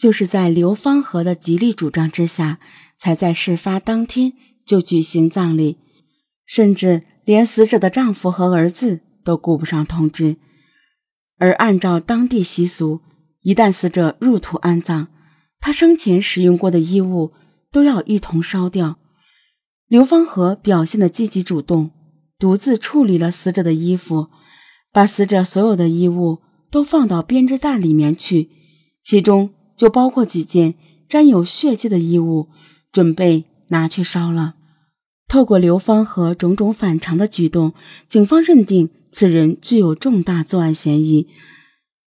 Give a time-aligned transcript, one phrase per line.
[0.00, 2.58] 就是在刘芳和的极力主张之下，
[2.96, 4.32] 才在事发当天
[4.64, 5.76] 就举行葬礼，
[6.46, 10.38] 甚至连死者的丈夫和儿子都顾不上通知。
[11.38, 13.02] 而按照当地习俗，
[13.42, 15.08] 一旦死者入土安葬，
[15.60, 17.34] 他生前使用过的衣物
[17.70, 18.98] 都要一同烧掉。
[19.86, 21.90] 刘芳和表现的积极主动，
[22.38, 24.28] 独自处理了死者的衣服，
[24.92, 26.38] 把死者所有的衣物
[26.70, 28.48] 都放到编织袋里面去，
[29.04, 29.52] 其中。
[29.80, 30.74] 就包括几件
[31.08, 32.50] 沾有血迹的衣物，
[32.92, 34.56] 准备拿去烧了。
[35.26, 37.72] 透过刘芳和种种反常的举动，
[38.06, 41.28] 警方认定此人具有重大作案嫌疑。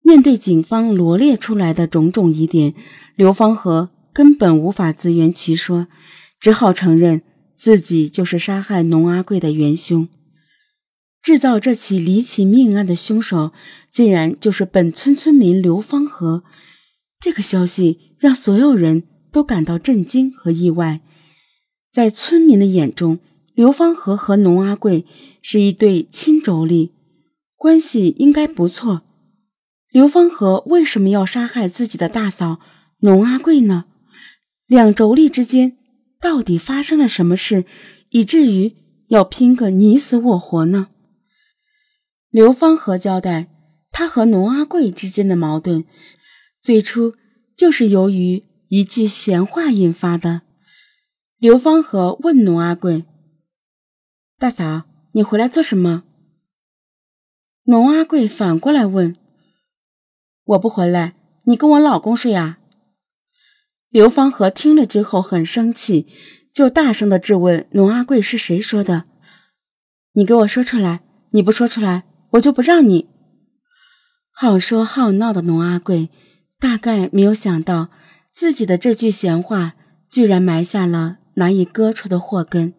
[0.03, 2.75] 面对警方罗列出来的种种疑点，
[3.15, 5.87] 刘芳和根本无法自圆其说，
[6.39, 7.23] 只好承认
[7.55, 10.07] 自己就是杀害农阿贵的元凶。
[11.23, 13.51] 制造这起离奇命案的凶手，
[13.91, 16.43] 竟然就是本村村民刘芳和。
[17.23, 20.99] 这个消息让所有人都感到震惊和意外。
[21.89, 23.19] 在村民的眼中，
[23.53, 25.05] 刘芳和和农阿贵
[25.41, 26.91] 是一对亲妯娌，
[27.55, 29.03] 关系应该不错。
[29.89, 32.59] 刘芳和为什么要杀害自己的大嫂
[32.99, 33.85] 农阿贵呢？
[34.67, 35.77] 两妯娌之间
[36.19, 37.63] 到底发生了什么事，
[38.09, 38.73] 以至于
[39.07, 40.89] 要拼个你死我活呢？
[42.29, 43.47] 刘芳和交代，
[43.93, 45.85] 他和农阿贵之间的矛盾。
[46.63, 47.13] 最初
[47.57, 50.43] 就是由于一句闲话引发的。
[51.37, 53.03] 刘芳和问农阿贵
[54.39, 56.05] ：“大嫂，你回来做什么？”
[57.67, 59.17] 农阿贵反过来问
[60.45, 62.59] ：“我不回来，你跟我老公睡啊？”
[63.91, 66.07] 刘芳和听了之后很生气，
[66.53, 69.03] 就大声的质问农阿贵是谁说的
[70.15, 71.03] ：“你给我说出来！
[71.31, 73.09] 你不说出来，我就不让你。”
[74.31, 76.07] 好说好闹的农阿贵。
[76.63, 77.89] 大概没有想到，
[78.31, 79.73] 自己的这句闲话
[80.09, 82.73] 居然埋下了难以割除的祸根。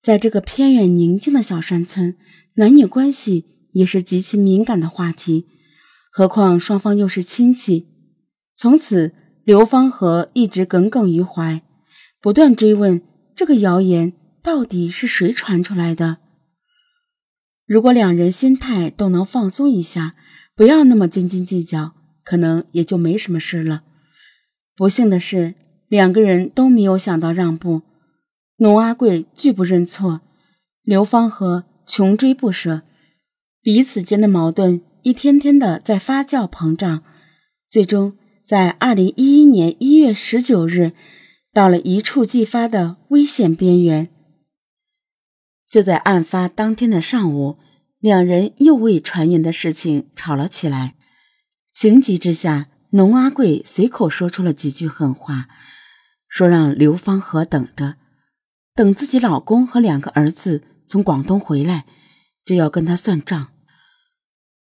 [0.00, 2.16] 在这个偏远宁静的小山村，
[2.54, 5.48] 男女关系也是极其敏感的话题，
[6.12, 7.88] 何况双方又是亲戚。
[8.56, 9.12] 从此，
[9.42, 11.62] 刘芳和一直耿耿于怀，
[12.20, 13.02] 不断追问
[13.34, 16.18] 这个谣言到底是谁传出来的。
[17.66, 20.14] 如果两人心态都能放松一下，
[20.54, 21.94] 不要那么斤斤计较。
[22.24, 23.82] 可能也就没什么事了。
[24.74, 25.54] 不幸的是，
[25.88, 27.82] 两个人都没有想到让步。
[28.56, 30.20] 农阿贵拒不认错，
[30.82, 32.82] 刘芳和穷追不舍，
[33.60, 37.02] 彼此间的矛盾一天天的在发酵膨胀，
[37.68, 38.16] 最终
[38.46, 40.92] 在二零一一年一月十九日，
[41.52, 44.08] 到了一触即发的危险边缘。
[45.68, 47.56] 就在案发当天的上午，
[47.98, 50.94] 两人又为传言的事情吵了起来。
[51.72, 55.48] 情急之下，农阿贵随口说出了几句狠话，
[56.28, 57.96] 说让刘芳和等着，
[58.74, 61.86] 等自己老公和两个儿子从广东回来，
[62.44, 63.48] 就要跟他算账。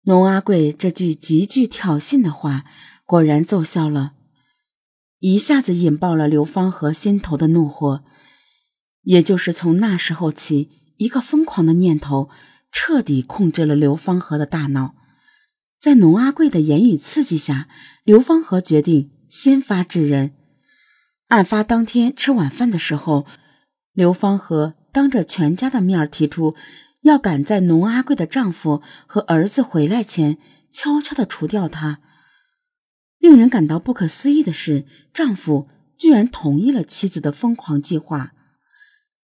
[0.04, 2.64] 农阿贵这句极具挑衅的话，
[3.06, 4.14] 果然奏效了，
[5.20, 8.04] 一下子引爆了刘芳和心头的怒火。
[9.02, 12.30] 也就是从那时候起，一个疯狂的念头
[12.72, 14.96] 彻底控制了刘芳和的大脑。
[15.84, 17.68] 在农阿贵的言语刺激下，
[18.06, 20.32] 刘芳和决定先发制人。
[21.28, 23.26] 案发当天吃晚饭的时候，
[23.92, 26.56] 刘芳和当着全家的面提出，
[27.02, 30.38] 要赶在农阿贵的丈夫和儿子回来前，
[30.72, 32.00] 悄悄地除掉他。
[33.20, 35.68] 令人感到不可思议的是，丈夫
[35.98, 38.32] 居然同意了妻子的疯狂计划。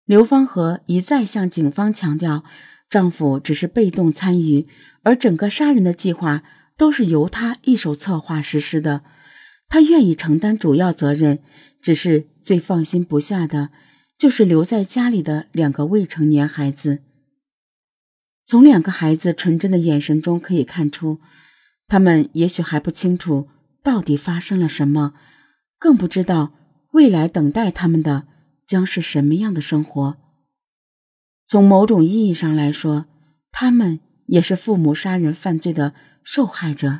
[0.03, 2.43] 刘芳和一再向警方强调，
[2.89, 4.67] 丈夫只是被动参与。
[5.03, 6.43] 而整个杀人的计划
[6.75, 9.01] 都是由他一手策划实施的，
[9.69, 11.39] 他愿意承担主要责任，
[11.81, 13.69] 只是最放心不下的，
[14.17, 16.99] 就是留在家里的两个未成年孩子。
[18.45, 21.19] 从两个孩子纯真的眼神中可以看出，
[21.87, 23.47] 他们也许还不清楚
[23.81, 25.13] 到底发生了什么，
[25.77, 26.53] 更不知道
[26.91, 28.27] 未来等待他们的
[28.67, 30.17] 将是什么样的生活。
[31.49, 33.07] 从某种意义上来说，
[33.51, 33.99] 他们。
[34.31, 36.99] 也是父母杀人犯罪的受害者，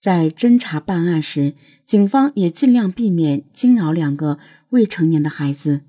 [0.00, 1.52] 在侦查办案时，
[1.84, 4.38] 警方也尽量避免惊扰两个
[4.70, 5.82] 未成年的孩子。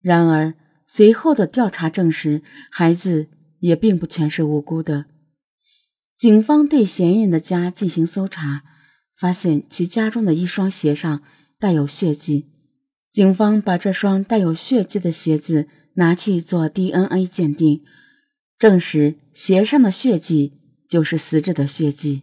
[0.00, 0.54] 然而，
[0.86, 2.40] 随后的调查证实，
[2.70, 3.28] 孩子
[3.58, 5.04] 也并不全是无辜的。
[6.16, 8.62] 警方对嫌疑人的家进行搜查，
[9.14, 11.22] 发现其家中的一双鞋上
[11.58, 12.48] 带有血迹。
[13.12, 17.82] 警方把这双带有血迹的鞋子拿去做 DNA 鉴定。
[18.58, 22.22] 证实鞋上的血迹就是死者的血迹。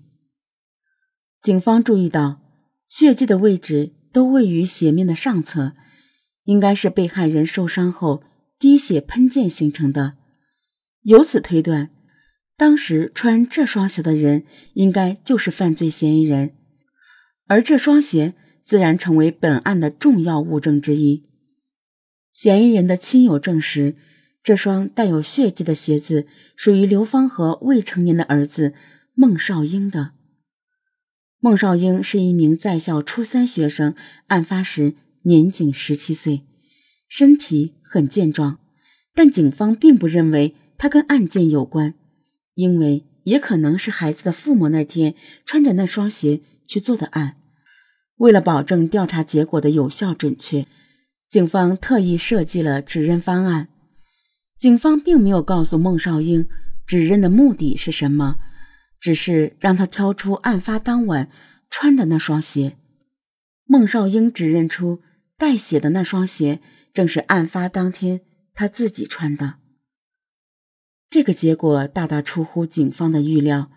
[1.42, 2.42] 警方注意到，
[2.88, 5.74] 血迹的位置都位于鞋面的上侧，
[6.46, 8.24] 应该是被害人受伤后
[8.58, 10.18] 滴血喷溅形成的。
[11.04, 11.92] 由此推断，
[12.58, 14.44] 当时穿这双鞋的人
[14.74, 16.56] 应该就是犯罪嫌疑人，
[17.48, 21.29] 而这双鞋自然成为本案的重要物证之一。
[22.42, 23.98] 嫌疑人的亲友证实，
[24.42, 26.26] 这双带有血迹的鞋子
[26.56, 28.74] 属于刘芳和未成年的儿子
[29.14, 30.12] 孟少英的。
[31.42, 33.94] 孟少英是一名在校初三学生，
[34.28, 34.94] 案发时
[35.24, 36.44] 年仅十七岁，
[37.10, 38.58] 身体很健壮，
[39.14, 41.96] 但警方并不认为他跟案件有关，
[42.54, 45.14] 因为也可能是孩子的父母那天
[45.46, 47.36] 穿着那双鞋去做的案。
[48.16, 50.66] 为了保证调查结果的有效准确，
[51.30, 53.70] 警方特意设计了指认方案。
[54.58, 56.48] 警方并没有告诉孟少英
[56.86, 58.38] 指认的目的是什么。
[59.02, 61.32] 只是让他挑出案发当晚
[61.70, 62.76] 穿的那双鞋，
[63.64, 65.02] 孟少英指认出
[65.38, 66.60] 带血的那双鞋
[66.94, 68.20] 正是案发当天
[68.54, 69.56] 他自己穿的。
[71.10, 73.72] 这个结果大大出乎警方的预料，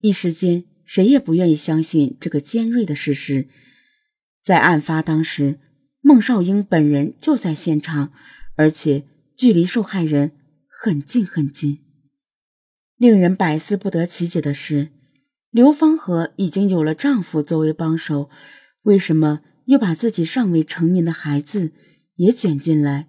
[0.00, 3.48] 一时间谁也不愿意相信这个尖锐的事实。
[4.42, 5.60] 在案发当时，
[6.02, 8.12] 孟少英本人就在现场，
[8.56, 9.04] 而且
[9.36, 10.32] 距离受害人
[10.68, 11.78] 很近很近。
[12.96, 14.90] 令人百思不得其解的是，
[15.50, 18.28] 刘芳和已经有了丈夫作为帮手，
[18.82, 21.70] 为什么又把自己尚未成年的孩子
[22.16, 23.08] 也卷进来？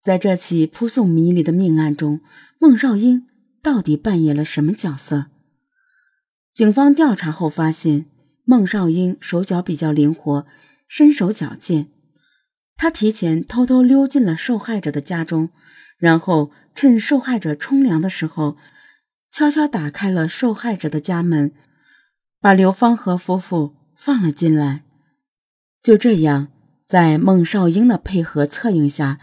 [0.00, 2.20] 在这起扑朔迷离的命案中，
[2.58, 3.26] 孟少英
[3.60, 5.26] 到底扮演了什么角色？
[6.52, 8.06] 警方调查后发现，
[8.44, 10.46] 孟少英手脚比较灵活，
[10.90, 11.88] 身手矫健。
[12.76, 15.50] 他提前偷偷溜进了受害者的家中，
[15.96, 18.56] 然后趁受害者冲凉的时候。
[19.32, 21.52] 悄悄打开了受害者的家门，
[22.40, 24.82] 把刘芳和夫妇放了进来。
[25.80, 26.48] 就这样，
[26.84, 29.20] 在孟少英的配合策应下，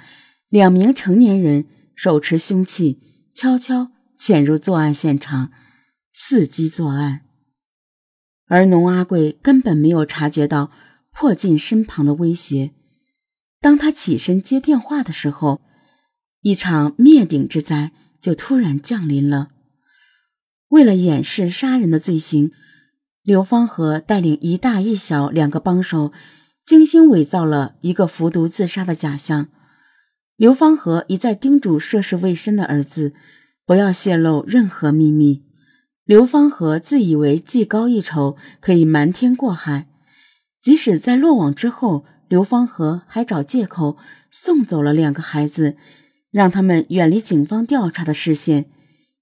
[0.48, 3.02] 两名成年人手持凶器，
[3.34, 5.52] 悄悄潜入作案现场，
[6.16, 7.24] 伺机作案。
[8.48, 10.72] 而农阿贵根本没有察觉到
[11.20, 12.74] 迫近身旁的威胁。
[13.60, 15.62] 当他起身接电话的时候，
[16.42, 17.92] 一场灭顶之灾
[18.22, 19.50] 就突然降临了。
[20.68, 22.52] 为了掩饰杀人的罪行，
[23.24, 26.14] 刘芳和带领一大一小两个帮手，
[26.64, 29.48] 精心伪造了一个服毒自杀的假象。
[30.36, 33.16] 刘芳和一再叮嘱涉世未深的儿子，
[33.66, 35.44] 不要泄露任何秘密。
[36.06, 39.88] 刘芳和自以为技高一筹，可以瞒天过海。
[40.62, 43.98] 即使在落网之后，刘芳和还找借口
[44.32, 45.76] 送走了两个孩子，
[46.32, 48.66] 让他们远离警方调查的视线，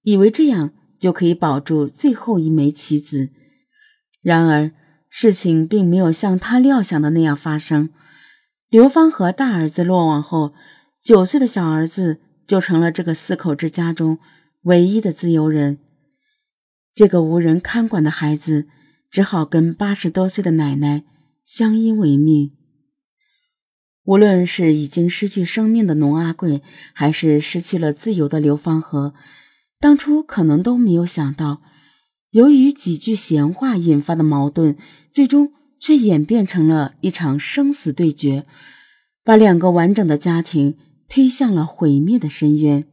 [0.02, 0.72] 以为这样。
[0.98, 3.28] 就可以保住最后一枚棋子。
[4.22, 4.72] 然而，
[5.10, 7.90] 事情并没有像他料想的那样发生。
[8.70, 10.54] 刘芳和大儿子落网后，
[11.04, 14.18] 九岁的小儿子就成了这个四口之家中
[14.62, 15.78] 唯一的自由人。
[16.94, 18.66] 这个无人看管的孩子，
[19.10, 21.04] 只好跟八十多岁的奶奶
[21.46, 22.50] 相依为命。
[24.02, 26.60] 无论是已经失去生命的农阿贵，
[26.92, 29.14] 还是失去了自由的刘芳和。
[29.78, 31.62] 当初可能都没有想到，
[32.30, 34.76] 由于几句闲话引发的矛盾，
[35.12, 38.44] 最终却演变成了一场生死对决，
[39.22, 40.76] 把两个完整的家庭
[41.08, 42.88] 推向了毁灭的深渊。